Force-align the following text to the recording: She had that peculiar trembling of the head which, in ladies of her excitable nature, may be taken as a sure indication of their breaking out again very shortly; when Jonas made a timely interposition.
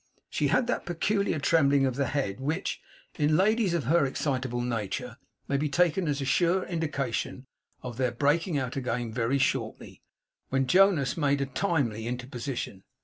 She 0.31 0.47
had 0.47 0.65
that 0.65 0.87
peculiar 0.87 1.37
trembling 1.37 1.85
of 1.85 1.93
the 1.93 2.07
head 2.07 2.39
which, 2.39 2.81
in 3.19 3.37
ladies 3.37 3.75
of 3.75 3.83
her 3.83 4.03
excitable 4.03 4.61
nature, 4.61 5.17
may 5.47 5.57
be 5.57 5.69
taken 5.69 6.07
as 6.07 6.19
a 6.21 6.25
sure 6.25 6.63
indication 6.63 7.45
of 7.83 7.97
their 7.97 8.11
breaking 8.11 8.57
out 8.57 8.75
again 8.75 9.13
very 9.13 9.37
shortly; 9.37 10.01
when 10.49 10.65
Jonas 10.65 11.17
made 11.17 11.39
a 11.39 11.45
timely 11.45 12.07
interposition. 12.07 12.83